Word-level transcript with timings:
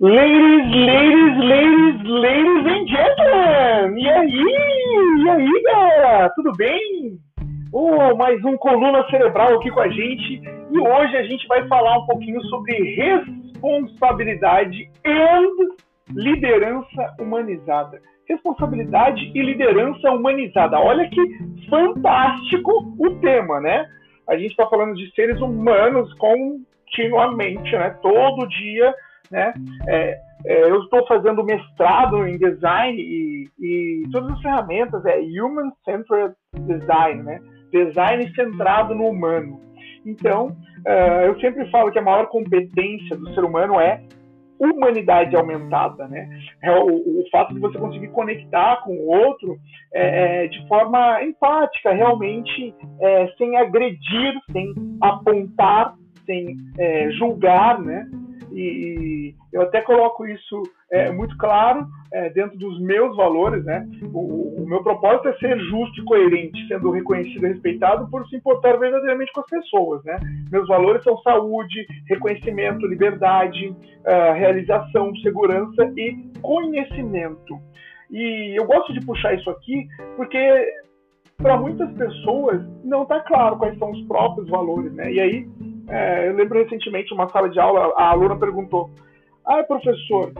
Ladies, 0.00 0.70
ladies, 0.86 1.36
ladies, 1.42 2.06
ladies 2.06 2.66
and 2.70 2.86
gentlemen! 2.86 3.98
E 3.98 4.08
aí? 4.08 4.44
E 5.24 5.28
aí, 5.28 5.62
galera? 5.64 6.30
Tudo 6.36 6.52
bem? 6.52 7.18
Oh, 7.72 8.14
mais 8.14 8.40
um 8.44 8.56
Coluna 8.58 9.04
Cerebral 9.10 9.56
aqui 9.56 9.68
com 9.72 9.80
a 9.80 9.88
gente. 9.88 10.40
E 10.70 10.78
hoje 10.78 11.16
a 11.16 11.24
gente 11.24 11.44
vai 11.48 11.66
falar 11.66 11.98
um 11.98 12.06
pouquinho 12.06 12.40
sobre 12.44 12.94
responsabilidade 12.94 14.88
e 15.04 16.12
liderança 16.12 17.16
humanizada. 17.18 18.00
Responsabilidade 18.28 19.32
e 19.34 19.42
liderança 19.42 20.12
humanizada. 20.12 20.78
Olha 20.78 21.10
que 21.10 21.20
fantástico 21.68 22.94
o 23.00 23.16
tema, 23.16 23.60
né? 23.60 23.84
A 24.28 24.36
gente 24.36 24.50
está 24.52 24.64
falando 24.68 24.94
de 24.94 25.12
seres 25.12 25.40
humanos 25.40 26.14
continuamente, 26.14 27.72
né? 27.72 27.98
Todo 28.00 28.46
dia 28.46 28.94
né? 29.30 29.52
É, 29.86 30.20
é, 30.46 30.70
eu 30.70 30.82
estou 30.82 31.06
fazendo 31.06 31.44
mestrado 31.44 32.26
em 32.26 32.38
design 32.38 33.00
e, 33.00 33.48
e 33.58 34.02
todas 34.10 34.32
as 34.32 34.40
ferramentas 34.40 35.04
é 35.04 35.18
Human 35.18 35.70
Centered 35.84 36.34
Design, 36.54 37.22
né? 37.22 37.40
Design 37.72 38.32
centrado 38.34 38.94
no 38.94 39.08
humano. 39.08 39.60
Então, 40.06 40.56
uh, 40.86 41.26
eu 41.26 41.38
sempre 41.40 41.68
falo 41.70 41.90
que 41.90 41.98
a 41.98 42.02
maior 42.02 42.28
competência 42.28 43.16
do 43.16 43.34
ser 43.34 43.44
humano 43.44 43.78
é 43.78 44.02
humanidade 44.58 45.36
aumentada, 45.36 46.08
né? 46.08 46.28
É 46.62 46.72
o, 46.72 46.86
o, 46.86 47.24
fato 47.30 47.54
de 47.54 47.60
você 47.60 47.78
conseguir 47.78 48.08
conectar 48.08 48.82
com 48.82 48.92
o 48.92 49.06
outro 49.06 49.56
é, 49.92 50.44
é 50.44 50.48
de 50.48 50.66
forma 50.66 51.22
empática, 51.22 51.92
realmente, 51.92 52.74
é, 53.00 53.28
sem 53.38 53.56
agredir, 53.56 54.34
sem 54.50 54.74
apontar, 55.00 55.94
sem 56.26 56.56
é, 56.76 57.10
julgar, 57.12 57.80
né? 57.80 58.08
E, 58.52 59.34
eu 59.52 59.62
até 59.62 59.80
coloco 59.82 60.26
isso 60.26 60.62
é, 60.90 61.10
muito 61.10 61.36
claro 61.36 61.86
é, 62.12 62.30
dentro 62.30 62.58
dos 62.58 62.80
meus 62.80 63.16
valores, 63.16 63.64
né? 63.64 63.86
O, 64.12 64.62
o, 64.62 64.66
meu 64.66 64.82
propósito 64.82 65.28
é 65.28 65.36
ser 65.38 65.58
justo 65.58 66.00
e 66.00 66.04
coerente, 66.04 66.66
sendo 66.68 66.90
reconhecido 66.90 67.46
e 67.46 67.48
respeitado 67.48 68.08
por 68.10 68.26
se 68.28 68.36
importar 68.36 68.76
verdadeiramente 68.78 69.32
com 69.32 69.40
as 69.40 69.46
pessoas, 69.46 70.04
né? 70.04 70.18
Meus 70.50 70.66
valores 70.68 71.02
são 71.02 71.18
saúde, 71.18 71.86
reconhecimento, 72.08 72.86
liberdade, 72.86 73.68
uh, 73.68 74.32
realização, 74.34 75.14
segurança 75.16 75.84
e 75.96 76.16
conhecimento. 76.40 77.58
E 78.10 78.58
eu 78.58 78.64
gosto 78.64 78.92
de 78.92 79.04
puxar 79.04 79.34
isso 79.34 79.50
aqui 79.50 79.86
porque 80.16 80.38
para 81.36 81.56
muitas 81.56 81.90
pessoas 81.92 82.60
não 82.82 83.02
está 83.02 83.20
claro 83.20 83.56
quais 83.58 83.78
são 83.78 83.92
os 83.92 84.02
próprios 84.06 84.48
valores, 84.48 84.92
né? 84.92 85.12
E 85.12 85.20
aí 85.20 85.48
é, 85.88 86.28
eu 86.28 86.34
lembro 86.34 86.62
recentemente, 86.62 87.14
uma 87.14 87.28
sala 87.30 87.48
de 87.48 87.58
aula, 87.58 87.94
a 87.96 88.10
aluna 88.10 88.36
perguntou: 88.36 88.90
Ah, 89.44 89.62
professor, 89.62 90.32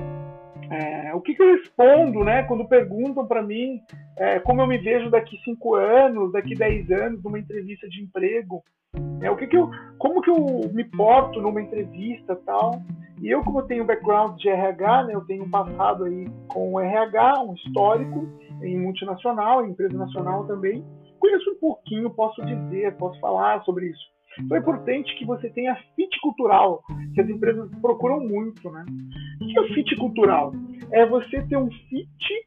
é, 0.71 1.15
o 1.15 1.21
que, 1.21 1.35
que, 1.35 1.43
eu 1.43 1.57
respondo, 1.57 2.23
né, 2.23 2.43
quando 2.43 2.69
perguntam 2.69 3.27
para 3.27 3.43
mim 3.43 3.81
é, 4.17 4.39
como 4.41 4.61
eu 4.61 4.67
me 4.67 4.77
vejo 4.77 5.11
daqui 5.11 5.39
cinco 5.45 5.75
anos, 5.75 6.33
daqui 6.33 6.55
dez 6.55 6.91
anos, 6.91 7.23
numa 7.23 7.39
entrevista 7.39 7.89
de 7.89 8.03
emprego? 8.03 8.63
É, 9.23 9.31
o 9.31 9.37
que, 9.37 9.47
que 9.47 9.57
eu, 9.57 9.71
como 9.99 10.21
que 10.21 10.31
eu 10.31 10.71
me 10.73 10.85
porto 10.85 11.41
numa 11.41 11.63
entrevista 11.63 12.37
tal? 12.45 12.83
E 13.21 13.29
eu, 13.29 13.43
como 13.43 13.61
eu 13.61 13.67
tenho 13.67 13.85
background 13.85 14.39
de 14.39 14.49
RH, 14.49 15.05
né, 15.05 15.15
eu 15.15 15.23
tenho 15.23 15.45
um 15.45 15.51
passado 15.51 16.05
aí 16.05 16.29
com 16.49 16.75
o 16.75 16.81
RH, 16.81 17.43
um 17.43 17.55
histórico 17.55 18.29
em 18.63 18.79
multinacional, 18.79 19.65
em 19.65 19.71
empresa 19.71 19.97
nacional 19.97 20.47
também, 20.47 20.85
conheço 21.19 21.51
um 21.51 21.59
pouquinho, 21.59 22.11
posso 22.11 22.45
dizer, 22.45 22.95
posso 22.97 23.19
falar 23.21 23.63
sobre 23.65 23.87
isso. 23.87 24.18
Então 24.41 24.57
é 24.57 24.61
importante 24.61 25.17
que 25.17 25.25
você 25.25 25.51
tenha 25.51 25.75
fit 25.97 26.21
cultural, 26.21 26.83
que 27.15 27.21
as 27.21 27.29
empresas 27.29 27.71
procuram 27.81 28.21
muito, 28.21 28.71
né? 28.71 28.85
O 29.41 29.47
que 29.47 29.59
é 29.59 29.75
fit 29.75 29.97
cultural? 29.97 30.53
É 30.93 31.07
você 31.07 31.43
ter 31.43 31.57
um 31.57 31.71
fit 31.71 32.47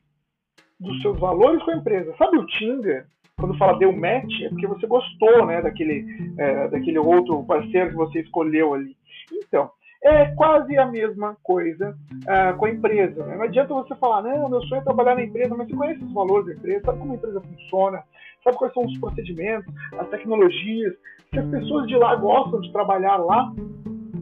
dos 0.80 1.02
seus 1.02 1.20
valores 1.20 1.64
com 1.64 1.72
a 1.72 1.76
empresa. 1.76 2.16
Sabe 2.18 2.38
o 2.38 2.46
Tinder? 2.46 3.06
Quando 3.38 3.58
fala 3.58 3.78
deu 3.80 3.92
match, 3.92 4.42
é 4.42 4.50
porque 4.50 4.68
você 4.68 4.86
gostou, 4.86 5.46
né, 5.48 5.62
daquele, 5.62 6.06
é, 6.38 6.68
daquele 6.68 7.00
outro 7.00 7.44
parceiro 7.44 7.90
que 7.90 7.96
você 7.96 8.20
escolheu 8.20 8.74
ali. 8.74 8.96
Então, 9.32 9.72
é 10.04 10.26
quase 10.36 10.78
a 10.78 10.86
mesma 10.86 11.38
coisa 11.44 11.96
uh, 12.24 12.58
com 12.58 12.66
a 12.66 12.70
empresa. 12.70 13.24
Né? 13.26 13.36
Não 13.36 13.44
adianta 13.44 13.74
você 13.74 13.96
falar, 13.96 14.24
não, 14.24 14.50
meu 14.50 14.62
sonho 14.64 14.82
é 14.82 14.84
trabalhar 14.84 15.16
na 15.16 15.24
empresa, 15.24 15.56
mas 15.56 15.68
você 15.68 15.76
conhece 15.76 16.04
os 16.04 16.14
valores 16.14 16.48
da 16.48 16.54
empresa, 16.54 16.86
sabe 16.86 17.00
como 17.00 17.12
a 17.14 17.16
empresa 17.16 17.42
funciona, 17.42 18.04
sabe 18.44 18.58
quais 18.58 18.74
são 18.74 18.86
os 18.86 18.98
procedimentos, 18.98 19.74
as 19.98 20.10
tecnologias, 20.10 20.96
se 21.34 21.40
as 21.40 21.50
pessoas 21.50 21.88
de 21.88 21.96
lá 21.96 22.14
gostam 22.16 22.60
de 22.60 22.72
trabalhar 22.74 23.16
lá, 23.16 23.54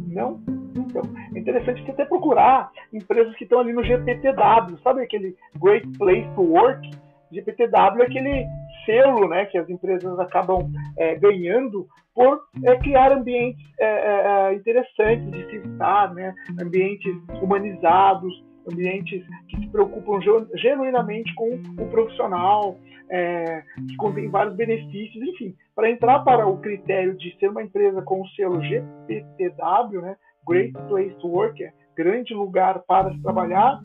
não. 0.08 0.40
Então, 0.75 1.02
é 1.36 1.40
interessante 1.40 1.84
você 1.84 1.92
até 1.92 2.06
procurar 2.06 2.72
empresas 2.94 3.36
que 3.36 3.46
estão 3.46 3.59
ali 3.59 3.74
no 3.74 3.84
GPTW, 3.84 4.78
sabe 4.84 5.02
aquele 5.02 5.36
Great 5.59 5.88
Place 5.97 6.28
to 6.36 6.42
Work? 6.42 6.90
GPTW 7.31 8.02
é 8.02 8.06
aquele 8.06 8.46
selo 8.86 9.28
né, 9.28 9.46
que 9.46 9.58
as 9.58 9.68
empresas 9.70 10.20
acabam 10.20 10.72
é, 10.97 11.16
ganhando 11.16 11.88
por 12.14 12.42
é, 12.64 12.75
criar 12.78 13.12
ambientes 13.12 13.64
é, 13.80 13.86
é, 13.86 14.52
é 14.52 14.53
interessantes 14.53 15.31
de 15.31 15.46
se 15.50 15.56
estar, 15.68 16.14
né, 16.14 16.34
ambientes 16.62 17.16
humanizados, 17.41 18.34
ambientes 18.72 19.25
que 19.47 19.57
se 19.59 19.68
preocupam 19.69 20.19
genuinamente 20.56 21.34
com 21.35 21.59
o 21.78 21.88
profissional, 21.90 22.78
é, 23.09 23.63
que 23.88 23.96
contém 23.97 24.30
vários 24.30 24.56
benefícios, 24.56 25.24
enfim, 25.24 25.56
para 25.75 25.90
entrar 25.90 26.19
para 26.19 26.47
o 26.47 26.57
critério 26.57 27.18
de 27.18 27.35
ser 27.40 27.50
uma 27.50 27.63
empresa 27.63 28.02
com 28.02 28.22
o 28.22 28.28
selo 28.29 28.62
GPTW, 28.62 30.02
né, 30.02 30.16
Great 30.47 30.74
Place 30.88 31.16
to 31.19 31.28
Work, 31.28 31.63
é 31.63 31.74
grande 31.96 32.34
lugar 32.34 32.79
para 32.88 33.12
se 33.12 33.22
trabalhar, 33.22 33.81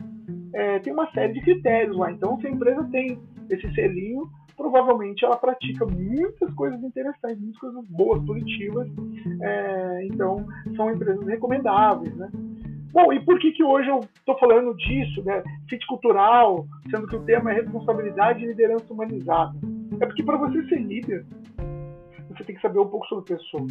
é, 0.53 0.79
tem 0.79 0.93
uma 0.93 1.11
série 1.11 1.33
de 1.33 1.41
critérios 1.41 1.97
lá. 1.97 2.11
Então, 2.11 2.39
se 2.39 2.47
a 2.47 2.49
empresa 2.49 2.87
tem 2.91 3.19
esse 3.49 3.73
selinho, 3.73 4.29
provavelmente 4.55 5.25
ela 5.25 5.35
pratica 5.35 5.85
muitas 5.85 6.53
coisas 6.53 6.81
interessantes, 6.81 7.39
muitas 7.41 7.59
coisas 7.59 7.85
boas, 7.89 8.25
positivas. 8.25 8.87
É, 9.41 10.05
então, 10.05 10.45
são 10.75 10.91
empresas 10.91 11.25
recomendáveis, 11.27 12.15
né? 12.15 12.29
Bom, 12.95 13.11
e 13.11 13.19
por 13.19 13.37
que, 13.39 13.51
que 13.51 13.61
hoje 13.61 13.89
eu 13.89 13.99
estou 13.99 14.39
falando 14.39 14.73
disso, 14.77 15.21
né? 15.25 15.43
Fit 15.69 15.85
cultural, 15.85 16.65
sendo 16.89 17.05
que 17.07 17.17
o 17.17 17.25
tema 17.25 17.51
é 17.51 17.55
responsabilidade 17.55 18.41
e 18.41 18.47
liderança 18.47 18.85
humanizada? 18.93 19.53
É 19.99 20.05
porque 20.05 20.23
para 20.23 20.37
você 20.37 20.63
ser 20.69 20.79
líder, 20.79 21.25
você 22.29 22.45
tem 22.45 22.55
que 22.55 22.61
saber 22.61 22.79
um 22.79 22.87
pouco 22.87 23.05
sobre 23.07 23.35
pessoas. 23.35 23.69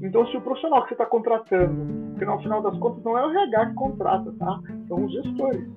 Então, 0.00 0.26
se 0.28 0.36
o 0.38 0.40
profissional 0.40 0.80
que 0.80 0.88
você 0.88 0.94
está 0.94 1.04
contratando, 1.04 2.08
porque 2.12 2.24
no 2.24 2.40
final 2.40 2.62
das 2.62 2.78
contas 2.78 3.04
não 3.04 3.18
é 3.18 3.26
o 3.26 3.30
RH 3.30 3.66
que 3.66 3.74
contrata, 3.74 4.32
tá? 4.38 4.60
São 4.88 5.04
os 5.04 5.12
gestores. 5.12 5.68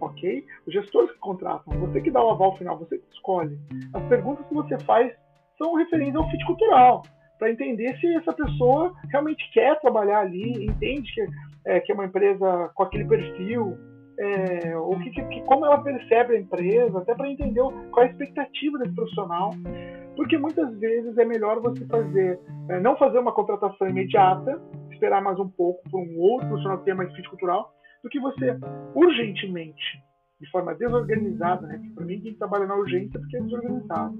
Ok? 0.00 0.44
Os 0.66 0.74
gestores 0.74 1.12
que 1.12 1.18
contratam, 1.20 1.78
você 1.78 2.00
que 2.00 2.10
dá 2.10 2.20
o 2.20 2.30
aval 2.30 2.56
final, 2.56 2.76
você 2.76 2.98
que 2.98 3.14
escolhe. 3.14 3.56
As 3.94 4.02
perguntas 4.08 4.44
que 4.48 4.54
você 4.54 4.76
faz 4.80 5.14
são 5.56 5.74
referentes 5.74 6.16
ao 6.16 6.28
fit 6.30 6.44
cultural, 6.46 7.04
para 7.38 7.50
entender 7.50 7.96
se 7.98 8.06
essa 8.14 8.32
pessoa 8.32 8.92
realmente 9.10 9.50
quer 9.52 9.78
trabalhar 9.80 10.20
ali, 10.20 10.64
entende 10.64 11.12
que 11.12 11.26
é, 11.66 11.80
que 11.80 11.92
é 11.92 11.94
uma 11.94 12.06
empresa 12.06 12.70
com 12.74 12.82
aquele 12.84 13.04
perfil, 13.04 13.76
é, 14.18 14.76
ou 14.76 14.98
que, 15.00 15.10
que, 15.10 15.42
como 15.42 15.66
ela 15.66 15.82
percebe 15.82 16.36
a 16.36 16.40
empresa, 16.40 16.98
até 16.98 17.14
para 17.14 17.28
entender 17.28 17.60
qual 17.90 18.04
é 18.04 18.08
a 18.08 18.10
expectativa 18.10 18.78
desse 18.78 18.94
profissional. 18.94 19.50
Porque 20.14 20.38
muitas 20.38 20.78
vezes 20.78 21.18
é 21.18 21.24
melhor 21.24 21.60
você 21.60 21.84
fazer, 21.86 22.40
é, 22.70 22.80
não 22.80 22.96
fazer 22.96 23.18
uma 23.18 23.32
contratação 23.32 23.88
imediata, 23.88 24.62
esperar 24.90 25.20
mais 25.20 25.38
um 25.38 25.48
pouco 25.48 25.82
para 25.90 26.00
um 26.00 26.18
outro 26.18 26.48
profissional 26.48 26.78
ter 26.78 26.94
mais 26.94 27.12
fit 27.14 27.28
cultural, 27.28 27.74
do 28.02 28.08
que 28.08 28.20
você 28.20 28.56
urgentemente, 28.94 30.02
de 30.40 30.50
forma 30.50 30.74
desorganizada, 30.74 31.66
né? 31.66 31.80
Para 31.94 32.04
mim, 32.04 32.20
quem 32.20 32.34
trabalha 32.34 32.66
na 32.66 32.76
urgência 32.76 33.16
é 33.16 33.20
porque 33.20 33.36
é 33.36 33.40
desorganizado. 33.40 34.18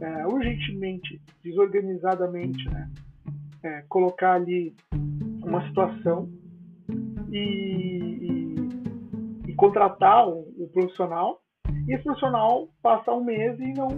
É, 0.00 0.26
urgentemente, 0.26 1.20
desorganizadamente, 1.42 2.68
né? 2.70 2.90
É, 3.62 3.84
colocar 3.88 4.34
ali 4.34 4.74
uma 5.42 5.66
situação 5.68 6.28
e, 7.30 7.38
e, 7.38 9.50
e 9.50 9.54
contratar 9.54 10.28
o, 10.28 10.40
o, 10.58 10.68
profissional, 10.72 11.40
e 11.86 11.94
esse 11.94 12.04
profissional 12.04 12.68
passa 12.82 13.12
um 13.12 13.24
mês 13.24 13.58
e 13.58 13.72
não, 13.74 13.88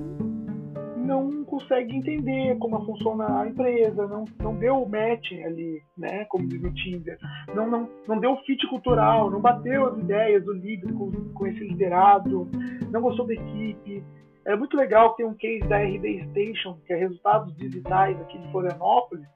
não 1.06 1.44
consegue 1.44 1.94
entender 1.94 2.56
como 2.58 2.85
funciona 2.85 3.41
a 3.41 3.47
empresa, 3.47 4.06
não, 4.06 4.25
não 4.38 4.55
deu 4.56 4.82
o 4.82 4.88
match 4.88 5.32
ali, 5.44 5.82
né, 5.97 6.25
como 6.26 6.47
diz 6.47 6.61
no 6.61 6.73
Tinder, 6.75 7.19
não, 7.55 7.70
não, 7.70 7.88
não 8.06 8.19
deu 8.19 8.32
o 8.32 8.43
fit 8.44 8.67
cultural, 8.69 9.31
não 9.31 9.41
bateu 9.41 9.87
as 9.87 9.99
ideias 9.99 10.44
do 10.44 10.53
líder 10.53 10.93
com, 10.93 11.11
com 11.32 11.47
esse 11.47 11.61
liderado, 11.61 12.49
não 12.91 13.00
gostou 13.00 13.26
da 13.26 13.35
equipe. 13.35 14.03
É 14.44 14.55
muito 14.55 14.76
legal 14.76 15.14
ter 15.14 15.25
um 15.25 15.35
case 15.35 15.67
da 15.67 15.79
RD 15.79 16.29
Station, 16.31 16.79
que 16.87 16.93
é 16.93 16.97
resultados 16.97 17.56
digitais 17.56 18.20
aqui 18.20 18.38
de 18.38 18.50
Florianópolis, 18.52 19.26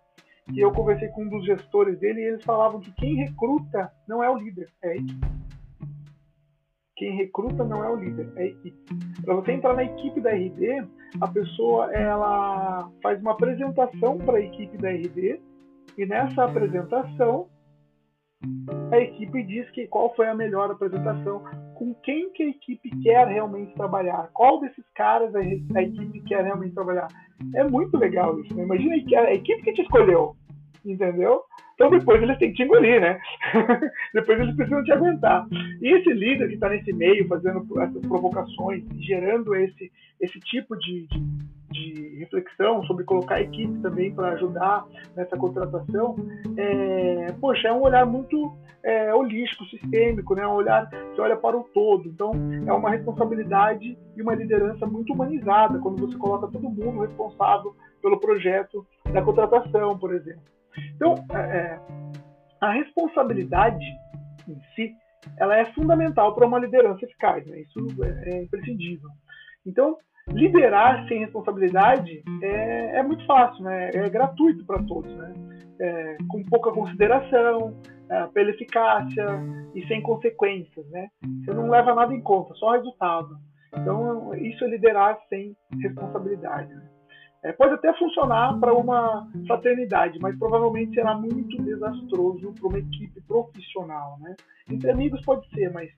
que 0.53 0.61
eu 0.61 0.73
conversei 0.73 1.09
com 1.09 1.25
um 1.25 1.29
dos 1.29 1.45
gestores 1.45 1.99
dele 1.99 2.21
e 2.21 2.25
eles 2.25 2.45
falavam 2.45 2.81
que 2.81 2.93
quem 2.93 3.17
recruta 3.17 3.91
não 4.07 4.23
é 4.23 4.31
o 4.31 4.37
líder, 4.37 4.69
é 4.83 4.91
a 4.91 4.97
equipe. 4.97 5.41
Quem 7.01 7.17
recruta 7.17 7.65
não 7.65 7.83
é 7.83 7.89
o 7.89 7.97
líder, 7.97 8.31
é 8.37 8.43
a 8.43 8.47
equipe. 8.47 8.77
Para 9.25 9.35
você 9.37 9.53
entrar 9.53 9.73
na 9.73 9.85
equipe 9.85 10.21
da 10.21 10.33
RD, 10.33 10.87
a 11.19 11.29
pessoa 11.29 11.91
ela 11.95 12.91
faz 13.03 13.19
uma 13.23 13.31
apresentação 13.31 14.19
para 14.19 14.37
a 14.37 14.43
equipe 14.43 14.77
da 14.77 14.91
RD 14.91 15.41
e 15.97 16.05
nessa 16.05 16.45
apresentação 16.45 17.49
a 18.93 18.99
equipe 18.99 19.43
diz 19.45 19.71
que 19.71 19.87
qual 19.87 20.15
foi 20.15 20.29
a 20.29 20.35
melhor 20.35 20.71
apresentação, 20.71 21.43
com 21.75 21.95
quem 22.03 22.31
que 22.35 22.43
a 22.43 22.49
equipe 22.49 22.91
quer 23.03 23.27
realmente 23.29 23.75
trabalhar, 23.75 24.29
qual 24.35 24.61
desses 24.61 24.85
caras 24.95 25.35
a, 25.35 25.43
equipe 25.43 26.21
quer 26.25 26.45
realmente 26.45 26.75
trabalhar. 26.75 27.09
É 27.55 27.65
muito 27.65 27.97
legal 27.97 28.39
isso, 28.41 28.55
né? 28.55 28.65
Imagina 28.65 28.95
a 28.95 29.33
equipe 29.33 29.63
que 29.63 29.73
te 29.73 29.81
escolheu, 29.81 30.37
entendeu? 30.85 31.43
Então 31.75 31.91
depois 31.91 32.23
eles 32.23 32.39
têm 32.39 32.51
que 32.51 32.57
te 32.57 32.63
engolir, 32.63 33.01
né? 33.01 33.19
depois 34.13 34.39
eles 34.39 34.55
precisam 34.55 34.85
te 34.85 34.93
aguentar. 34.93 35.47
E 35.81 35.89
esse 35.97 36.13
líder 36.13 36.49
que 36.49 36.55
está 36.55 36.69
nesse 36.69 36.93
meio, 36.93 37.27
fazendo 37.27 37.65
essas 37.81 38.03
provocações, 38.07 38.85
gerando 38.99 39.55
esse, 39.55 39.91
esse 40.21 40.39
tipo 40.41 40.77
de, 40.77 41.07
de, 41.07 41.21
de 41.71 42.17
reflexão 42.19 42.85
sobre 42.85 43.05
colocar 43.05 43.37
a 43.37 43.41
equipe 43.41 43.79
também 43.81 44.15
para 44.15 44.33
ajudar 44.33 44.85
nessa 45.17 45.37
contratação, 45.39 46.17
é, 46.57 47.33
poxa, 47.41 47.69
é 47.69 47.73
um 47.73 47.81
olhar 47.81 48.05
muito 48.05 48.55
é, 48.83 49.15
holístico, 49.15 49.65
sistêmico, 49.67 50.35
né? 50.35 50.47
um 50.47 50.55
olhar 50.55 50.89
que 51.15 51.21
olha 51.21 51.37
para 51.37 51.57
o 51.57 51.65
todo. 51.65 52.09
Então, 52.09 52.33
é 52.67 52.73
uma 52.73 52.91
responsabilidade 52.91 53.97
e 54.17 54.23
uma 54.23 54.35
liderança 54.35 54.87
muito 54.87 55.13
humanizada 55.13 55.79
quando 55.79 56.07
você 56.07 56.17
coloca 56.19 56.49
todo 56.49 56.69
mundo 56.69 57.01
responsável 57.01 57.75
pelo 58.03 58.19
projeto 58.19 58.87
da 59.13 59.23
contratação, 59.23 59.99
por 59.99 60.15
exemplo. 60.15 60.43
Então, 60.95 61.15
é, 61.33 61.39
é 61.39 61.81
a 62.61 62.73
responsabilidade 62.73 63.85
em 64.49 64.61
si, 64.75 64.95
ela 65.39 65.57
é 65.57 65.65
fundamental 65.73 66.35
para 66.35 66.47
uma 66.47 66.59
liderança 66.59 67.05
eficaz, 67.05 67.47
né? 67.47 67.61
isso 67.61 67.87
é, 68.03 68.35
é 68.35 68.43
imprescindível. 68.43 69.09
Então, 69.67 69.97
liderar 70.29 71.07
sem 71.09 71.21
responsabilidade 71.21 72.23
é, 72.43 72.99
é 72.99 73.03
muito 73.03 73.25
fácil, 73.27 73.65
né? 73.65 73.91
é 73.93 74.09
gratuito 74.09 74.65
para 74.65 74.83
todos, 74.85 75.13
né? 75.17 75.33
É, 75.83 76.17
com 76.29 76.45
pouca 76.45 76.71
consideração, 76.73 77.75
é, 78.11 78.27
pela 78.27 78.51
eficácia 78.51 79.27
e 79.75 79.87
sem 79.87 80.03
consequências. 80.03 80.87
Né? 80.91 81.09
Você 81.43 81.55
não 81.55 81.71
leva 81.71 81.95
nada 81.95 82.15
em 82.15 82.21
conta, 82.21 82.55
só 82.55 82.73
resultado. 82.73 83.39
Então, 83.75 84.35
isso 84.35 84.65
é 84.65 84.69
liderar 84.69 85.19
sem 85.29 85.57
responsabilidade. 85.81 86.75
Né? 86.75 86.91
É, 87.43 87.53
pode 87.53 87.73
até 87.73 87.93
funcionar 87.95 88.59
para 88.61 88.75
uma 88.75 89.27
fraternidade, 89.47 90.19
mas 90.21 90.39
provavelmente 90.39 90.95
será 90.95 91.17
muito 91.17 91.57
desastroso 91.63 92.53
para 92.53 92.69
uma 92.69 92.79
equipe 92.79 93.19
profissional. 93.23 94.19
Né? 94.21 94.37
Entre 94.69 94.91
amigos 94.91 95.23
pode 95.25 95.49
ser, 95.51 95.73
mas 95.73 95.91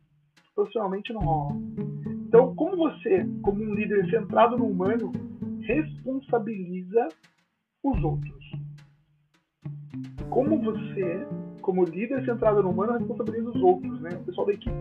profissionalmente 0.55 1.12
não 1.12 1.21
rola. 1.21 1.56
Então, 2.29 2.55
como 2.55 2.77
você, 2.77 3.27
como 3.43 3.61
um 3.61 3.75
líder 3.75 4.09
centrado 4.09 4.56
no 4.56 4.67
humano, 4.67 5.11
responsabiliza 5.62 7.09
os 7.83 8.05
outros? 8.05 8.53
Como 10.31 10.62
você, 10.62 11.27
como 11.61 11.85
líder 11.85 12.25
centrado 12.25 12.62
no 12.62 12.71
humano, 12.71 12.99
responsabiliza 12.99 13.50
os 13.50 13.62
outros, 13.62 14.00
né? 14.00 14.11
o 14.15 14.25
pessoal 14.25 14.47
da 14.47 14.53
equipe? 14.53 14.77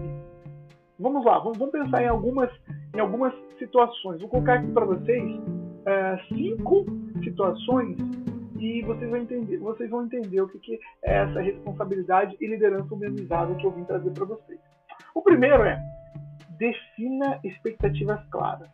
Vamos 0.99 1.25
lá, 1.25 1.39
vamos, 1.39 1.57
vamos 1.57 1.71
pensar 1.71 2.03
em 2.03 2.07
algumas, 2.07 2.51
em 2.95 2.99
algumas 2.99 3.33
situações. 3.57 4.21
Vou 4.21 4.29
colocar 4.29 4.59
aqui 4.59 4.71
para 4.71 4.85
vocês 4.85 5.41
é, 5.85 6.17
cinco 6.27 6.85
situações 7.23 7.97
e 8.59 8.81
vocês 8.83 9.09
vão 9.09 9.19
entender, 9.19 9.57
vocês 9.57 9.89
vão 9.89 10.05
entender 10.05 10.41
o 10.41 10.47
que, 10.47 10.59
que 10.59 10.79
é 11.03 11.23
essa 11.23 11.41
responsabilidade 11.41 12.37
e 12.39 12.47
liderança 12.47 12.93
humanizada 12.93 13.55
que 13.55 13.65
eu 13.65 13.71
vim 13.71 13.83
trazer 13.85 14.11
para 14.11 14.25
vocês. 14.25 14.59
O 15.15 15.21
primeiro 15.21 15.63
é 15.63 15.81
defina 16.57 17.39
expectativas 17.43 18.23
claras. 18.29 18.69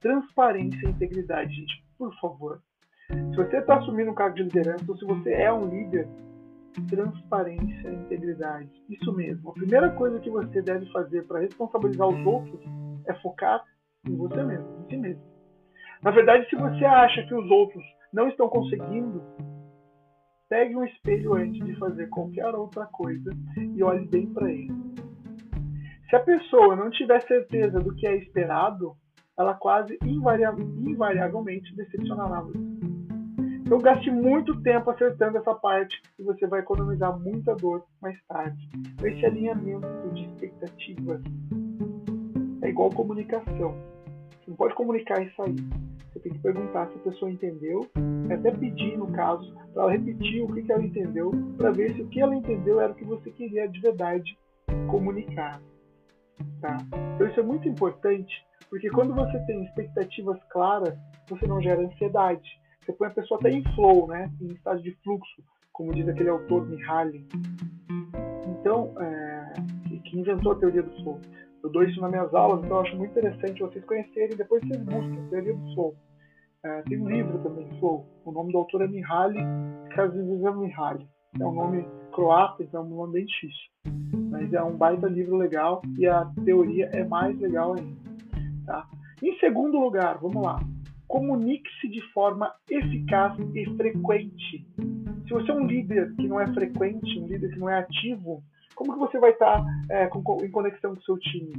Transparência 0.00 0.86
e 0.86 0.90
integridade, 0.90 1.52
gente, 1.52 1.84
por 1.98 2.14
favor. 2.20 2.60
Se 3.08 3.36
você 3.36 3.58
está 3.58 3.78
assumindo 3.78 4.12
um 4.12 4.14
cargo 4.14 4.36
de 4.36 4.44
liderança 4.44 4.84
ou 4.88 4.96
se 4.96 5.04
você 5.04 5.32
é 5.32 5.52
um 5.52 5.68
líder, 5.68 6.08
transparência 6.88 7.88
e 7.88 7.94
integridade. 7.94 8.70
Isso 8.88 9.12
mesmo. 9.12 9.50
A 9.50 9.54
primeira 9.54 9.90
coisa 9.90 10.20
que 10.20 10.30
você 10.30 10.62
deve 10.62 10.86
fazer 10.92 11.26
para 11.26 11.40
responsabilizar 11.40 12.08
os 12.08 12.26
outros 12.26 12.60
é 13.06 13.14
focar 13.14 13.62
em 14.06 14.16
você 14.16 14.42
mesmo, 14.42 14.84
em 14.84 14.88
si 14.88 14.96
mesmo. 14.96 15.31
Na 16.02 16.10
verdade, 16.10 16.48
se 16.50 16.56
você 16.56 16.84
acha 16.84 17.22
que 17.26 17.34
os 17.34 17.48
outros 17.50 17.84
não 18.12 18.28
estão 18.28 18.48
conseguindo, 18.48 19.22
pegue 20.48 20.76
um 20.76 20.84
espelho 20.84 21.34
antes 21.34 21.64
de 21.64 21.78
fazer 21.78 22.08
qualquer 22.08 22.54
outra 22.54 22.86
coisa 22.86 23.30
e 23.56 23.82
olhe 23.82 24.06
bem 24.06 24.26
para 24.26 24.50
ele. 24.50 24.74
Se 26.10 26.16
a 26.16 26.20
pessoa 26.20 26.76
não 26.76 26.90
tiver 26.90 27.22
certeza 27.22 27.80
do 27.80 27.94
que 27.94 28.06
é 28.06 28.16
esperado, 28.16 28.94
ela 29.38 29.54
quase 29.54 29.96
invariavelmente 30.04 31.74
decepcionará 31.74 32.40
você. 32.40 32.58
Então 33.64 33.78
gaste 33.78 34.10
muito 34.10 34.60
tempo 34.60 34.90
acertando 34.90 35.38
essa 35.38 35.54
parte 35.54 36.02
e 36.18 36.22
você 36.22 36.46
vai 36.46 36.60
economizar 36.60 37.18
muita 37.18 37.54
dor 37.54 37.84
mais 38.02 38.22
tarde. 38.26 38.68
Esse 39.02 39.24
alinhamento 39.24 39.86
de 40.12 40.24
expectativas 40.24 41.22
é 42.60 42.68
igual 42.68 42.90
comunicação. 42.90 43.74
Você 44.32 44.50
não 44.50 44.56
pode 44.56 44.74
comunicar 44.74 45.22
isso 45.22 45.40
aí. 45.40 45.56
Tem 46.22 46.32
que 46.32 46.38
perguntar 46.38 46.88
se 46.88 46.94
a 46.94 47.02
pessoa 47.02 47.30
entendeu, 47.30 47.80
até 48.32 48.50
pedir, 48.52 48.96
no 48.96 49.10
caso, 49.12 49.52
para 49.72 49.82
ela 49.82 49.92
repetir 49.92 50.42
o 50.42 50.52
que, 50.52 50.62
que 50.62 50.72
ela 50.72 50.84
entendeu, 50.84 51.32
para 51.56 51.70
ver 51.70 51.94
se 51.94 52.02
o 52.02 52.08
que 52.08 52.20
ela 52.20 52.34
entendeu 52.34 52.80
era 52.80 52.92
o 52.92 52.94
que 52.94 53.04
você 53.04 53.30
queria 53.30 53.68
de 53.68 53.80
verdade 53.80 54.38
comunicar. 54.88 55.60
Tá? 56.60 56.76
Então 57.14 57.26
isso 57.26 57.40
é 57.40 57.42
muito 57.42 57.68
importante, 57.68 58.32
porque 58.70 58.88
quando 58.90 59.14
você 59.14 59.38
tem 59.46 59.64
expectativas 59.64 60.38
claras, 60.50 60.96
você 61.28 61.46
não 61.46 61.60
gera 61.60 61.82
ansiedade. 61.82 62.48
Você 62.84 62.92
põe 62.92 63.08
a 63.08 63.12
pessoa 63.12 63.38
até 63.38 63.50
em 63.50 63.62
flow, 63.74 64.06
né? 64.08 64.30
em 64.40 64.52
estado 64.52 64.80
de 64.82 64.92
fluxo, 65.02 65.42
como 65.72 65.94
diz 65.94 66.08
aquele 66.08 66.30
autor 66.30 66.68
Mihaly. 66.68 67.26
Então, 68.46 68.94
é, 69.00 69.52
que 70.12 70.18
inventou 70.18 70.52
a 70.52 70.56
teoria 70.56 70.82
do 70.82 70.90
flow. 71.02 71.20
Eu 71.62 71.70
dou 71.70 71.82
isso 71.84 72.00
nas 72.00 72.10
minhas 72.10 72.34
aulas, 72.34 72.64
então 72.64 72.76
eu 72.76 72.82
acho 72.82 72.96
muito 72.96 73.10
interessante 73.12 73.62
vocês 73.62 73.84
conhecerem, 73.84 74.36
depois 74.36 74.62
vocês 74.62 74.80
buscam, 74.82 75.28
teoria 75.30 75.54
do 75.54 75.74
flow. 75.74 75.96
É, 76.64 76.80
tem 76.82 77.00
um 77.00 77.08
livro 77.08 77.38
também, 77.40 77.68
Flow. 77.80 78.06
O 78.24 78.30
nome 78.30 78.52
do 78.52 78.58
autor 78.58 78.82
é 78.82 78.86
Mihaly 78.86 79.40
Csikszentmihalyi. 79.88 81.08
É 81.40 81.44
um 81.44 81.52
nome 81.52 81.84
croata, 82.12 82.62
então 82.62 82.82
é 82.82 82.84
um 82.84 82.88
nome 82.88 83.14
bem 83.14 83.26
difícil. 83.26 83.70
Mas 84.30 84.52
é 84.52 84.62
um 84.62 84.76
baita 84.76 85.08
livro 85.08 85.36
legal 85.36 85.82
e 85.98 86.06
a 86.06 86.24
teoria 86.44 86.86
é 86.92 87.02
mais 87.04 87.36
legal 87.40 87.74
ainda. 87.74 87.96
Tá? 88.64 88.88
Em 89.20 89.36
segundo 89.38 89.76
lugar, 89.80 90.18
vamos 90.18 90.40
lá. 90.40 90.60
Comunique-se 91.08 91.88
de 91.88 92.00
forma 92.12 92.54
eficaz 92.70 93.36
e 93.54 93.66
frequente. 93.76 94.64
Se 95.26 95.30
você 95.32 95.50
é 95.50 95.54
um 95.54 95.66
líder 95.66 96.14
que 96.14 96.28
não 96.28 96.38
é 96.38 96.46
frequente, 96.54 97.18
um 97.18 97.26
líder 97.26 97.50
que 97.50 97.58
não 97.58 97.68
é 97.68 97.80
ativo, 97.80 98.40
como 98.74 98.92
que 98.92 98.98
você 98.98 99.18
vai 99.18 99.30
estar 99.30 99.64
é, 99.90 100.06
com, 100.06 100.20
em 100.42 100.50
conexão 100.50 100.94
com 100.94 101.00
o 101.00 101.04
seu 101.04 101.18
time? 101.18 101.52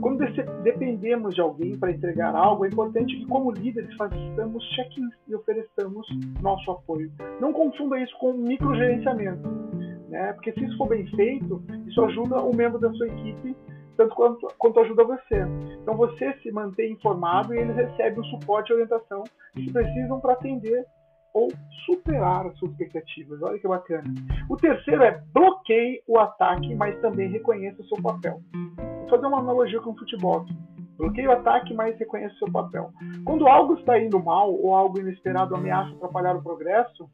Quando 0.00 0.24
dependemos 0.62 1.34
de 1.34 1.40
alguém 1.40 1.76
para 1.78 1.90
entregar 1.90 2.34
algo, 2.34 2.64
é 2.64 2.68
importante 2.68 3.16
que, 3.16 3.26
como 3.26 3.50
líderes, 3.50 3.94
façamos 3.96 4.64
check-ins 4.74 5.14
e 5.28 5.34
ofereçamos 5.34 6.06
nosso 6.40 6.70
apoio. 6.70 7.10
Não 7.40 7.52
confunda 7.52 7.98
isso 8.00 8.16
com 8.18 8.32
microgerenciamento, 8.32 9.48
né? 10.08 10.32
porque 10.32 10.52
se 10.52 10.64
isso 10.64 10.76
for 10.76 10.88
bem 10.88 11.06
feito, 11.08 11.62
isso 11.86 12.02
ajuda 12.04 12.40
o 12.40 12.54
membro 12.54 12.78
da 12.78 12.92
sua 12.92 13.06
equipe 13.08 13.56
tanto 13.96 14.14
quanto, 14.14 14.46
quanto 14.58 14.80
ajuda 14.80 15.04
você. 15.04 15.40
Então 15.82 15.96
você 15.96 16.32
se 16.42 16.52
mantém 16.52 16.92
informado 16.92 17.54
e 17.54 17.58
eles 17.58 17.74
recebem 17.74 18.20
o 18.20 18.24
suporte 18.24 18.70
e 18.70 18.74
orientação 18.74 19.24
que 19.54 19.72
precisam 19.72 20.20
para 20.20 20.34
atender 20.34 20.84
ou 21.34 21.48
superar 21.84 22.46
as 22.46 22.56
suas 22.58 22.72
expectativas. 22.72 23.42
Olha 23.42 23.58
que 23.58 23.68
bacana. 23.68 24.04
O 24.48 24.56
terceiro 24.56 25.02
é 25.02 25.22
bloqueie 25.32 26.02
o 26.06 26.18
ataque, 26.18 26.74
mas 26.74 26.98
também 27.00 27.30
reconheça 27.30 27.80
o 27.82 27.86
seu 27.86 28.02
papel. 28.02 28.40
Vou 29.00 29.08
fazer 29.08 29.26
uma 29.26 29.40
analogia 29.40 29.80
com 29.80 29.90
o 29.90 29.98
futebol. 29.98 30.44
Bloqueie 30.96 31.26
o 31.26 31.32
ataque, 31.32 31.74
mas 31.74 31.98
reconheça 31.98 32.34
o 32.34 32.38
seu 32.38 32.52
papel. 32.52 32.90
Quando 33.24 33.46
algo 33.46 33.74
está 33.74 33.98
indo 33.98 34.22
mal 34.22 34.52
ou 34.52 34.74
algo 34.74 34.98
inesperado 34.98 35.54
ameaça 35.54 35.94
atrapalhar 35.94 36.36
o 36.36 36.42
progresso, 36.42 37.08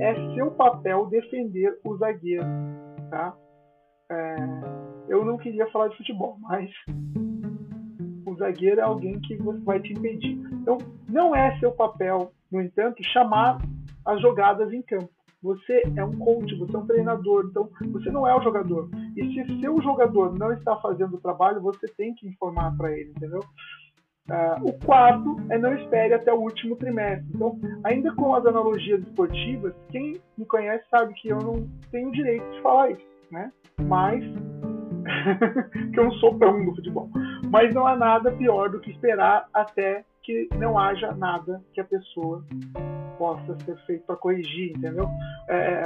é 0.00 0.14
seu 0.34 0.52
papel 0.52 1.06
defender 1.06 1.78
o 1.84 1.96
zagueiro. 1.96 2.46
Tá? 3.10 3.34
É, 4.10 4.36
eu 5.08 5.24
não 5.24 5.36
queria 5.36 5.66
falar 5.70 5.88
de 5.88 5.96
futebol, 5.96 6.36
mas 6.40 6.70
zagueiro 8.44 8.80
é 8.80 8.84
alguém 8.84 9.18
que 9.20 9.36
vai 9.64 9.80
te 9.80 9.92
impedir. 9.92 10.38
Então, 10.52 10.78
não 11.08 11.34
é 11.34 11.58
seu 11.58 11.72
papel 11.72 12.32
no 12.50 12.60
entanto, 12.60 13.02
chamar 13.12 13.58
as 14.04 14.20
jogadas 14.20 14.72
em 14.72 14.82
campo. 14.82 15.08
Você 15.42 15.82
é 15.96 16.04
um 16.04 16.16
coach, 16.18 16.54
você 16.54 16.74
é 16.74 16.78
um 16.78 16.86
treinador, 16.86 17.46
então 17.50 17.68
você 17.92 18.10
não 18.10 18.26
é 18.26 18.34
o 18.34 18.42
jogador. 18.42 18.88
E 19.14 19.34
se 19.34 19.60
seu 19.60 19.80
jogador 19.82 20.38
não 20.38 20.52
está 20.52 20.76
fazendo 20.76 21.16
o 21.16 21.20
trabalho, 21.20 21.60
você 21.60 21.86
tem 21.98 22.14
que 22.14 22.26
informar 22.26 22.74
para 22.76 22.92
ele, 22.92 23.10
entendeu? 23.10 23.40
Uh, 24.30 24.70
o 24.70 24.72
quarto 24.86 25.36
é 25.50 25.58
não 25.58 25.74
espere 25.74 26.14
até 26.14 26.32
o 26.32 26.40
último 26.40 26.76
trimestre. 26.76 27.30
Então, 27.34 27.60
ainda 27.84 28.14
com 28.14 28.34
as 28.34 28.46
analogias 28.46 29.02
esportivas, 29.02 29.74
quem 29.90 30.18
me 30.38 30.46
conhece 30.46 30.82
sabe 30.88 31.12
que 31.12 31.28
eu 31.28 31.38
não 31.38 31.68
tenho 31.90 32.10
direito 32.10 32.50
de 32.52 32.62
falar 32.62 32.92
isso, 32.92 33.04
né? 33.30 33.52
Mas 33.82 34.24
que 35.92 36.00
eu 36.00 36.04
não 36.04 36.12
sou 36.12 36.38
tão 36.38 36.64
do 36.64 36.74
futebol. 36.74 37.10
Mas 37.54 37.72
não 37.72 37.86
há 37.86 37.94
nada 37.94 38.32
pior 38.32 38.68
do 38.68 38.80
que 38.80 38.90
esperar 38.90 39.46
até 39.54 40.04
que 40.24 40.48
não 40.58 40.76
haja 40.76 41.14
nada 41.14 41.62
que 41.72 41.80
a 41.80 41.84
pessoa 41.84 42.44
possa 43.16 43.56
ser 43.60 43.76
feito 43.86 44.04
para 44.04 44.16
corrigir, 44.16 44.76
entendeu? 44.76 45.08
É, 45.48 45.84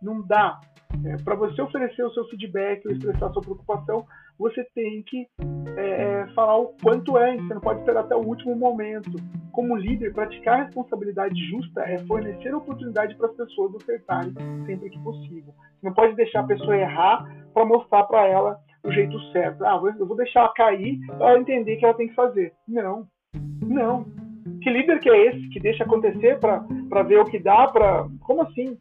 Não 0.00 0.26
dá. 0.26 0.58
É, 1.04 1.22
Para 1.22 1.34
você 1.34 1.60
oferecer 1.60 2.02
o 2.02 2.10
seu 2.14 2.24
feedback 2.28 2.86
ou 2.86 2.92
expressar 2.92 3.30
sua 3.34 3.42
preocupação, 3.42 4.06
você 4.38 4.64
tem 4.74 5.02
que 5.02 5.28
é, 5.76 6.22
é, 6.22 6.26
falar 6.28 6.56
o 6.56 6.74
quanto 6.82 7.18
é, 7.18 7.36
você 7.36 7.52
não 7.52 7.60
pode 7.60 7.80
esperar 7.80 8.00
até 8.00 8.16
o 8.16 8.26
último 8.26 8.56
momento. 8.56 9.10
Como 9.52 9.76
líder, 9.76 10.14
praticar 10.14 10.64
responsabilidade 10.64 11.38
justa 11.50 11.82
é 11.82 11.98
fornecer 12.06 12.54
oportunidade 12.54 13.14
para 13.16 13.26
as 13.26 13.36
pessoas 13.36 13.74
acertarem 13.74 14.32
sempre 14.64 14.88
que 14.88 14.98
possível. 15.00 15.52
Você 15.52 15.86
não 15.86 15.92
pode 15.92 16.16
deixar 16.16 16.40
a 16.40 16.46
pessoa 16.46 16.74
errar 16.74 17.30
para 17.52 17.66
mostrar 17.66 18.04
para 18.04 18.26
ela 18.26 18.58
o 18.84 18.92
jeito 18.92 19.18
certo. 19.32 19.64
Ah, 19.64 19.80
eu 19.98 20.06
vou 20.06 20.16
deixar 20.16 20.40
ela 20.40 20.54
cair 20.54 20.98
para 21.06 21.30
ela 21.30 21.40
entender 21.40 21.76
o 21.76 21.78
que 21.78 21.84
ela 21.84 21.94
tem 21.94 22.08
que 22.08 22.14
fazer. 22.14 22.52
Não, 22.66 23.06
não. 23.62 24.04
Que 24.62 24.70
líder 24.70 25.00
que 25.00 25.08
é 25.08 25.26
esse 25.26 25.48
que 25.50 25.60
deixa 25.60 25.84
acontecer 25.84 26.38
para 26.38 27.02
ver 27.02 27.20
o 27.20 27.24
que 27.26 27.38
dá? 27.38 27.66
Pra... 27.68 28.06
Como 28.20 28.42
assim? 28.42 28.78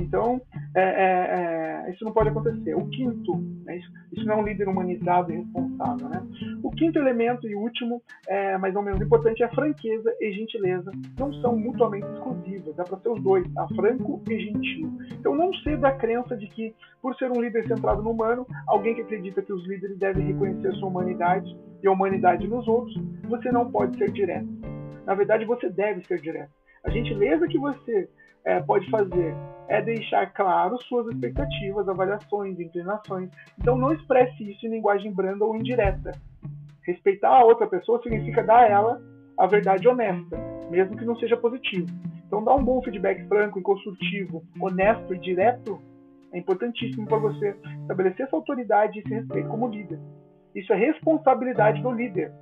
Então, 0.00 0.40
é, 0.74 0.82
é, 0.82 1.86
é, 1.86 1.90
isso 1.90 2.04
não 2.04 2.12
pode 2.12 2.28
acontecer. 2.28 2.74
O 2.74 2.86
quinto, 2.88 3.36
né, 3.64 3.76
isso, 3.76 3.90
isso, 4.12 4.24
não 4.24 4.34
é 4.34 4.36
um 4.38 4.44
líder 4.44 4.68
humanizado 4.68 5.32
e 5.32 5.36
responsável. 5.36 6.08
Né? 6.08 6.22
O 6.62 6.70
quinto 6.70 6.98
elemento 6.98 7.48
e 7.48 7.54
último, 7.54 8.02
é, 8.28 8.56
mas 8.58 8.74
não 8.74 8.82
menos 8.82 9.00
importante, 9.00 9.42
é 9.42 9.48
franqueza 9.48 10.14
e 10.20 10.32
gentileza. 10.32 10.90
Não 11.18 11.32
são 11.34 11.56
mutuamente 11.56 12.06
exclusivas, 12.12 12.74
dá 12.76 12.84
para 12.84 12.98
ser 12.98 13.08
os 13.10 13.22
dois, 13.22 13.52
tá? 13.52 13.68
franco 13.74 14.22
e 14.28 14.38
gentil. 14.38 14.92
Então, 15.12 15.34
não 15.34 15.52
ser 15.54 15.78
da 15.78 15.92
crença 15.92 16.36
de 16.36 16.46
que, 16.48 16.74
por 17.00 17.14
ser 17.16 17.30
um 17.30 17.40
líder 17.40 17.66
centrado 17.66 18.02
no 18.02 18.10
humano, 18.10 18.46
alguém 18.66 18.94
que 18.94 19.02
acredita 19.02 19.42
que 19.42 19.52
os 19.52 19.66
líderes 19.66 19.98
devem 19.98 20.26
reconhecer 20.26 20.72
sua 20.74 20.88
humanidade 20.88 21.56
e 21.82 21.86
a 21.86 21.92
humanidade 21.92 22.46
nos 22.46 22.66
outros, 22.66 22.94
você 23.24 23.50
não 23.50 23.70
pode 23.70 23.96
ser 23.96 24.10
direto. 24.10 24.48
Na 25.06 25.14
verdade, 25.14 25.44
você 25.44 25.68
deve 25.68 26.04
ser 26.06 26.20
direto. 26.20 26.50
A 26.84 26.90
gentileza 26.90 27.46
que 27.46 27.58
você 27.58 28.08
é, 28.44 28.60
pode 28.60 28.88
fazer 28.90 29.34
é 29.70 29.80
deixar 29.80 30.26
claro 30.32 30.76
suas 30.82 31.06
expectativas, 31.06 31.88
avaliações, 31.88 32.58
inclinações. 32.58 33.30
Então 33.56 33.78
não 33.78 33.92
expresse 33.92 34.50
isso 34.50 34.66
em 34.66 34.70
linguagem 34.70 35.12
branda 35.12 35.44
ou 35.44 35.56
indireta. 35.56 36.10
Respeitar 36.82 37.30
a 37.30 37.44
outra 37.44 37.68
pessoa 37.68 38.02
significa 38.02 38.42
dar 38.42 38.64
a 38.64 38.68
ela 38.68 39.02
a 39.38 39.46
verdade 39.46 39.86
honesta, 39.86 40.36
mesmo 40.68 40.96
que 40.96 41.04
não 41.04 41.16
seja 41.16 41.36
positivo. 41.36 41.86
Então 42.26 42.42
dar 42.42 42.56
um 42.56 42.64
bom 42.64 42.82
feedback 42.82 43.26
franco 43.28 43.60
e 43.60 43.62
construtivo, 43.62 44.42
honesto 44.60 45.14
e 45.14 45.18
direto 45.18 45.80
é 46.32 46.38
importantíssimo 46.38 47.06
para 47.06 47.18
você 47.18 47.56
estabelecer 47.82 48.26
essa 48.26 48.36
autoridade 48.36 48.98
e 48.98 49.02
esse 49.02 49.14
respeito 49.14 49.48
como 49.48 49.68
líder. 49.68 50.00
Isso 50.54 50.72
é 50.72 50.76
responsabilidade 50.76 51.80
do 51.80 51.92
líder. 51.92 52.32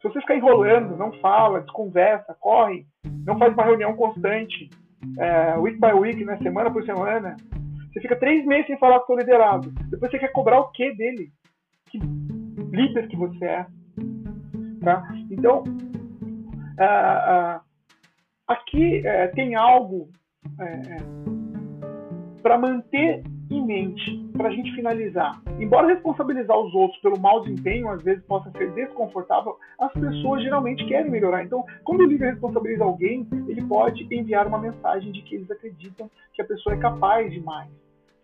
Se 0.00 0.08
você 0.08 0.20
ficar 0.20 0.36
enrolando, 0.36 0.96
não 0.96 1.12
fala, 1.20 1.60
desconversa, 1.60 2.34
corre, 2.40 2.86
não 3.26 3.38
faz 3.38 3.52
uma 3.52 3.64
reunião 3.64 3.94
constante, 3.94 4.70
é, 5.18 5.56
week 5.58 5.78
by 5.78 5.92
week, 5.92 6.24
né, 6.24 6.36
semana 6.38 6.70
por 6.70 6.84
semana, 6.84 7.36
você 7.92 8.00
fica 8.00 8.16
três 8.16 8.44
meses 8.46 8.66
sem 8.66 8.78
falar 8.78 9.00
com 9.00 9.12
o 9.12 9.16
seu 9.16 9.16
liderado. 9.16 9.70
Depois 9.90 10.10
você 10.10 10.18
quer 10.18 10.32
cobrar 10.32 10.60
o 10.60 10.70
quê 10.70 10.94
dele? 10.94 11.30
Que 11.90 11.98
líder 12.72 13.08
que 13.08 13.16
você 13.16 13.44
é. 13.44 13.66
Tá? 14.82 15.02
Então, 15.30 15.64
uh, 16.78 17.56
uh, 17.56 17.60
aqui 18.46 19.00
uh, 19.00 19.34
tem 19.34 19.54
algo 19.54 20.08
para 22.42 22.58
manter 22.58 23.22
em 23.50 23.66
mente, 23.66 24.30
para 24.36 24.48
a 24.48 24.52
gente 24.52 24.72
finalizar. 24.74 25.42
Embora 25.58 25.88
responsabilizar 25.88 26.56
os 26.56 26.72
outros 26.72 27.00
pelo 27.00 27.18
mau 27.18 27.42
desempenho 27.42 27.88
às 27.88 28.02
vezes 28.02 28.24
possa 28.24 28.50
ser 28.52 28.70
desconfortável, 28.72 29.56
as 29.78 29.92
pessoas 29.92 30.42
geralmente 30.42 30.86
querem 30.86 31.10
melhorar. 31.10 31.44
Então, 31.44 31.64
quando 31.84 32.02
o 32.02 32.06
líder 32.06 32.32
responsabiliza 32.32 32.84
alguém, 32.84 33.26
ele 33.48 33.62
pode 33.62 34.06
enviar 34.14 34.46
uma 34.46 34.58
mensagem 34.58 35.10
de 35.10 35.22
que 35.22 35.34
eles 35.34 35.50
acreditam 35.50 36.08
que 36.32 36.40
a 36.40 36.44
pessoa 36.44 36.76
é 36.76 36.78
capaz 36.78 37.32
de 37.32 37.40
mais, 37.40 37.68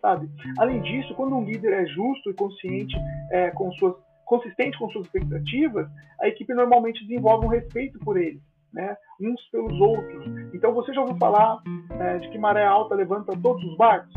sabe? 0.01 0.29
Além 0.57 0.81
disso, 0.81 1.13
quando 1.15 1.35
um 1.35 1.43
líder 1.43 1.73
é 1.73 1.85
justo 1.87 2.29
e 2.29 2.33
consciente 2.33 2.95
é, 3.31 3.51
com 3.51 3.71
suas 3.73 3.95
consistente 4.25 4.77
com 4.77 4.89
suas 4.89 5.05
expectativas, 5.05 5.87
a 6.19 6.27
equipe 6.27 6.53
normalmente 6.53 7.05
desenvolve 7.07 7.45
um 7.45 7.49
respeito 7.49 7.97
por 7.99 8.17
ele. 8.17 8.41
Né, 8.73 8.95
uns 9.21 9.41
pelos 9.49 9.79
outros. 9.79 10.27
Então, 10.53 10.73
você 10.73 10.93
já 10.93 10.99
ouviu 10.99 11.15
falar 11.15 11.57
é, 11.99 12.17
de 12.17 12.29
que 12.29 12.37
maré 12.37 12.65
alta 12.65 12.93
levanta 12.93 13.31
todos 13.41 13.63
os 13.63 13.77
barcos? 13.77 14.13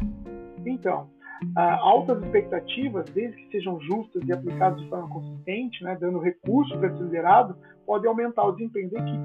Então, 0.67 1.09
altas 1.57 2.23
expectativas, 2.23 3.05
desde 3.11 3.37
que 3.37 3.51
sejam 3.51 3.81
justas 3.81 4.23
e 4.27 4.33
aplicadas 4.33 4.81
de 4.81 4.89
forma 4.89 5.09
consistente, 5.09 5.83
né, 5.83 5.97
dando 6.01 6.19
recursos 6.19 6.77
para 6.79 6.89
esse 6.89 7.03
liderado, 7.03 7.57
podem 7.87 8.09
aumentar 8.09 8.45
o 8.45 8.53
desempenho 8.53 8.91
da 8.91 9.01
equipe. 9.01 9.25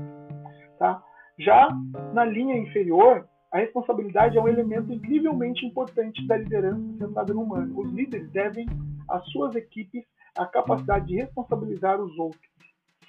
Tá? 0.79 1.03
Já 1.37 1.69
na 2.13 2.23
linha 2.23 2.57
inferior, 2.57 3.27
a 3.51 3.59
responsabilidade 3.59 4.37
é 4.37 4.41
um 4.41 4.47
elemento 4.47 4.91
incrivelmente 4.91 5.65
importante 5.65 6.25
da 6.27 6.37
liderança 6.37 6.97
centrada 6.97 7.33
no 7.33 7.41
humano. 7.41 7.77
Os 7.79 7.91
líderes 7.91 8.29
devem 8.31 8.65
às 9.09 9.25
suas 9.31 9.55
equipes 9.55 10.03
a 10.37 10.45
capacidade 10.45 11.07
de 11.07 11.15
responsabilizar 11.15 12.01
os 12.01 12.17
outros 12.17 12.41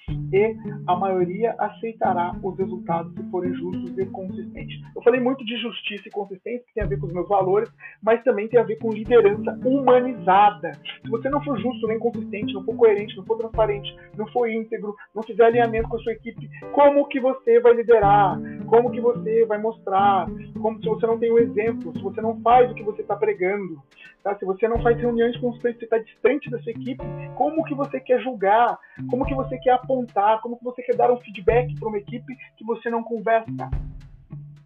e 0.09 0.55
a 0.85 0.95
maioria 0.95 1.55
aceitará 1.57 2.33
os 2.41 2.57
resultados 2.57 3.13
se 3.13 3.23
forem 3.29 3.53
justos 3.53 3.97
e 3.97 4.05
consistentes. 4.07 4.79
Eu 4.95 5.01
falei 5.01 5.19
muito 5.19 5.45
de 5.45 5.57
justiça 5.57 6.07
e 6.07 6.11
consistência, 6.11 6.65
que 6.67 6.73
tem 6.73 6.83
a 6.83 6.87
ver 6.87 6.99
com 6.99 7.07
os 7.07 7.13
meus 7.13 7.27
valores, 7.27 7.69
mas 8.01 8.23
também 8.23 8.47
tem 8.47 8.59
a 8.59 8.63
ver 8.63 8.77
com 8.77 8.91
liderança 8.91 9.57
humanizada. 9.65 10.71
Se 11.01 11.09
você 11.09 11.29
não 11.29 11.43
for 11.43 11.59
justo 11.59 11.87
nem 11.87 11.99
consistente, 11.99 12.53
não 12.53 12.63
for 12.63 12.75
coerente, 12.75 13.15
não 13.15 13.25
for 13.25 13.37
transparente, 13.37 13.95
não 14.17 14.27
for 14.27 14.49
íntegro, 14.49 14.95
não 15.13 15.23
fizer 15.23 15.45
alinhamento 15.45 15.89
com 15.89 15.97
a 15.97 15.99
sua 15.99 16.13
equipe, 16.13 16.49
como 16.71 17.07
que 17.07 17.19
você 17.19 17.59
vai 17.59 17.73
liderar? 17.73 18.39
Como 18.67 18.91
que 18.91 18.99
você 18.99 19.45
vai 19.45 19.57
mostrar? 19.57 20.27
Como 20.61 20.79
se 20.79 20.87
você 20.87 21.05
não 21.05 21.17
tem 21.17 21.31
o 21.31 21.35
um 21.35 21.39
exemplo, 21.39 21.93
se 21.93 22.01
você 22.01 22.21
não 22.21 22.39
faz 22.41 22.71
o 22.71 22.73
que 22.73 22.83
você 22.83 23.01
está 23.01 23.15
pregando, 23.15 23.81
tá? 24.23 24.35
se 24.35 24.45
você 24.45 24.67
não 24.67 24.81
faz 24.81 24.97
reuniões 24.97 25.37
constantes, 25.37 25.79
você 25.79 25.85
está 25.85 25.97
distante 25.97 26.49
da 26.49 26.59
sua 26.59 26.71
equipe, 26.71 27.03
como 27.35 27.63
que 27.63 27.75
você 27.75 27.99
quer 27.99 28.19
julgar? 28.21 28.77
Como 29.09 29.25
que 29.25 29.35
você 29.35 29.57
quer 29.59 29.71
apontar 29.71 29.96
apontar, 29.97 30.41
como 30.41 30.57
que 30.57 30.63
você 30.63 30.81
quer 30.81 30.95
dar 30.95 31.11
um 31.11 31.17
feedback 31.17 31.73
para 31.79 31.89
uma 31.89 31.97
equipe 31.97 32.35
que 32.55 32.65
você 32.65 32.89
não 32.89 33.03
conversa. 33.03 33.69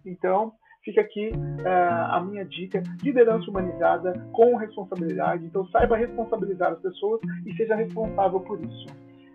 Então, 0.05 0.53
fica 0.83 1.01
aqui 1.01 1.29
uh, 1.29 2.11
a 2.11 2.21
minha 2.21 2.45
dica: 2.45 2.83
liderança 3.01 3.49
humanizada 3.49 4.13
com 4.31 4.55
responsabilidade. 4.55 5.45
Então, 5.45 5.65
saiba 5.67 5.97
responsabilizar 5.97 6.73
as 6.73 6.79
pessoas 6.79 7.21
e 7.45 7.53
seja 7.55 7.75
responsável 7.75 8.39
por 8.41 8.59
isso. 8.61 8.87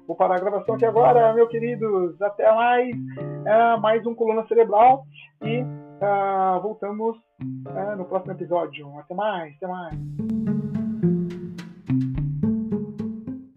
Vou 0.07 0.17
parar 0.17 0.37
a 0.37 0.41
gravação 0.41 0.77
aqui 0.77 0.85
agora, 0.85 1.33
meus 1.35 1.49
queridos. 1.49 2.21
Até 2.23 2.53
mais. 2.53 2.95
Uh, 2.95 3.81
mais 3.81 4.07
um 4.07 4.15
Coluna 4.15 4.47
Cerebral. 4.47 5.05
E 5.43 5.63
uh, 5.63 6.61
voltamos 6.63 7.17
no 7.97 8.05
próximo 8.05 8.33
episódio. 8.33 8.89
Até 8.99 9.15
mais, 9.15 9.55
até 9.57 9.67
mais. 9.67 10.36